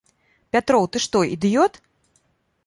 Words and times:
Пятроў, 0.55 0.87
ты 0.95 1.01
што, 1.05 1.21
ідыёт? 1.37 1.79